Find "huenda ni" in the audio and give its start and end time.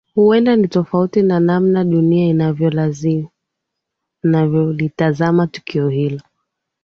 0.15-0.67